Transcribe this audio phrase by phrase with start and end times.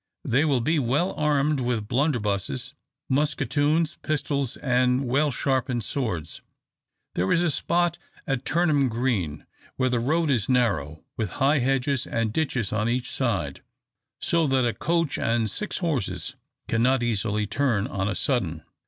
[0.25, 2.73] They will be well armed with blunderbusses,
[3.07, 6.41] musketoons, pistols, and well sharpened swords.
[7.13, 9.45] There is a spot at Turnham Green
[9.75, 13.61] where the road is narrow, with high hedges and ditches on each side,
[14.19, 16.33] so that a coach and six horses
[16.67, 18.63] cannot easily turn on a sudden.